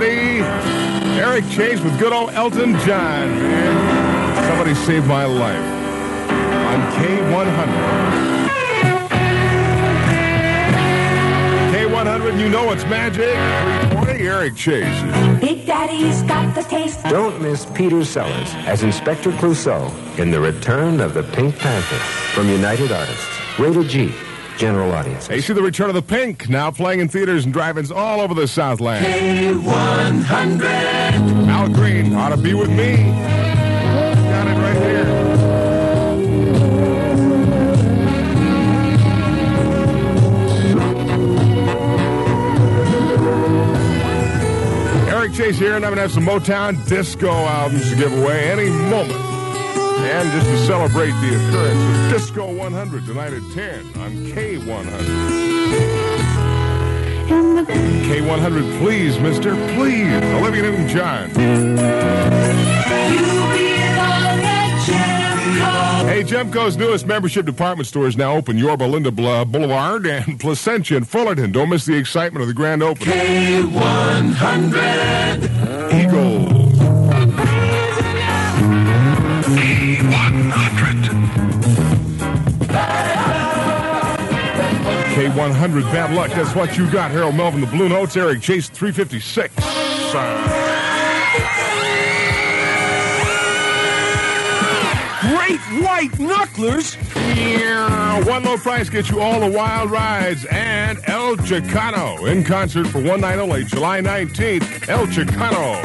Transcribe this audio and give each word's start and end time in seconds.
6.30. 0.00 1.18
Eric 1.18 1.48
Chase 1.50 1.80
with 1.80 1.96
good 1.98 2.12
old 2.12 2.30
Elton 2.30 2.72
John, 2.80 3.28
man. 3.28 4.48
Somebody 4.48 4.74
saved 4.74 5.06
my 5.06 5.24
life. 5.24 5.56
On 5.56 6.80
K100. 6.94 8.44
K100, 11.72 12.40
you 12.40 12.48
know 12.48 12.72
it's 12.72 12.84
magic. 12.84 13.34
340, 13.92 14.12
Eric 14.26 14.56
Chase. 14.56 15.40
Big 15.40 15.64
Daddy's 15.64 16.22
got 16.22 16.52
the 16.56 16.62
taste. 16.62 17.02
Don't 17.04 17.40
miss 17.40 17.66
Peter 17.66 18.04
Sellers 18.04 18.52
as 18.66 18.82
Inspector 18.82 19.30
Clouseau 19.32 19.92
in 20.18 20.30
The 20.32 20.40
Return 20.40 21.00
of 21.00 21.14
the 21.14 21.22
Pink 21.22 21.56
Panther 21.56 21.96
from 22.34 22.48
United 22.48 22.90
Artists. 22.90 23.28
Rated 23.60 23.88
G. 23.88 24.12
General 24.56 24.92
audience. 24.92 25.26
Hey, 25.26 25.40
see 25.40 25.52
the 25.52 25.62
return 25.62 25.88
of 25.88 25.94
the 25.94 26.02
Pink 26.02 26.48
now 26.48 26.70
playing 26.70 27.00
in 27.00 27.08
theaters 27.08 27.44
and 27.44 27.52
drive-ins 27.52 27.90
all 27.90 28.20
over 28.20 28.34
the 28.34 28.46
Southland. 28.46 29.04
K100. 29.04 31.48
Al 31.48 31.68
Green 31.68 32.14
ought 32.14 32.28
to 32.28 32.36
be 32.36 32.54
with 32.54 32.70
me. 32.70 32.94
Got 32.96 34.46
it 34.46 34.60
right 34.60 34.76
here. 34.76 35.04
Eric 45.08 45.32
Chase 45.32 45.58
here, 45.58 45.74
and 45.74 45.84
I'm 45.84 45.94
going 45.94 45.96
to 45.96 46.02
have 46.02 46.12
some 46.12 46.26
Motown 46.26 46.86
disco 46.86 47.30
albums 47.30 47.90
to 47.90 47.96
give 47.96 48.12
away 48.12 48.52
any 48.52 48.70
moment. 48.70 49.33
And 49.96 50.30
just 50.32 50.46
to 50.46 50.58
celebrate 50.66 51.12
the 51.12 51.36
occurrence 51.36 51.80
of 51.80 52.10
Disco 52.18 52.52
100 52.52 53.06
tonight 53.06 53.32
at 53.32 53.42
10 53.52 53.86
on 54.00 54.12
K100. 54.32 55.04
K100, 58.04 58.78
please, 58.78 59.18
mister, 59.18 59.54
please. 59.74 60.12
Olivia 60.34 60.62
Newton-John. 60.62 61.30
Hey, 66.06 66.22
Gemco's 66.22 66.76
newest 66.76 67.06
membership 67.06 67.46
department 67.46 67.86
store 67.88 68.06
is 68.06 68.14
now 68.16 68.34
open. 68.34 68.56
Yorba 68.58 68.84
Linda 68.84 69.10
Boulevard 69.10 70.06
and 70.06 70.38
Placentia 70.38 70.96
and 70.96 71.08
Fullerton. 71.08 71.50
Don't 71.50 71.70
miss 71.70 71.86
the 71.86 71.96
excitement 71.96 72.42
of 72.42 72.48
the 72.48 72.54
grand 72.54 72.82
opening. 72.82 73.14
K100. 73.14 75.92
Eagles. 75.92 76.63
K100, 85.14 85.82
bad 85.92 86.12
luck. 86.14 86.30
That's 86.30 86.54
what 86.56 86.76
you 86.76 86.90
got. 86.90 87.12
Harold 87.12 87.36
Melvin, 87.36 87.60
the 87.60 87.68
Blue 87.68 87.88
Notes. 87.88 88.16
Eric 88.16 88.42
Chase, 88.42 88.68
356. 88.68 89.54
Great 95.22 95.60
white 95.82 96.10
knucklers. 96.18 96.96
Yeah, 97.36 98.22
One 98.24 98.44
low 98.44 98.56
price 98.58 98.90
gets 98.90 99.08
you 99.08 99.20
all 99.20 99.40
the 99.40 99.56
wild 99.56 99.90
rides 99.90 100.44
and 100.46 100.98
El 101.06 101.36
Chicano 101.36 102.30
in 102.30 102.44
concert 102.44 102.86
for 102.88 103.00
one 103.00 103.20
night 103.20 103.38
only, 103.38 103.64
July 103.64 104.00
19th. 104.00 104.88
El 104.88 105.06
Chicano. 105.06 105.76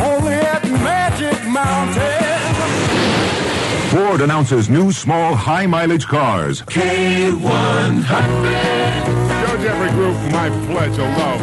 Only 0.00 0.32
at 0.32 0.62
Magic 0.64 1.44
Mountain. 1.48 2.29
Ford 3.90 4.20
announces 4.20 4.70
new 4.70 4.92
small 4.92 5.34
high 5.34 5.66
mileage 5.66 6.06
cars. 6.06 6.62
K100. 6.62 7.40
Joe 9.40 9.56
Jeffrey 9.60 9.90
Group, 9.90 10.14
my 10.30 10.48
pledge 10.66 10.92
of 10.92 11.08
love. 11.18 11.40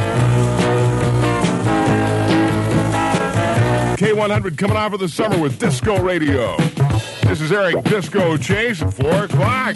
K100 3.97 4.57
coming 4.57 4.77
out 4.77 4.91
for 4.91 4.97
the 4.97 5.09
summer 5.09 5.37
with 5.37 5.59
Disco 5.59 6.01
Radio. 6.01 6.55
This 7.23 7.41
is 7.41 7.51
Eric 7.51 7.83
Disco 7.83 8.37
Chase 8.37 8.81
at 8.81 8.93
4 8.93 9.25
o'clock. 9.25 9.75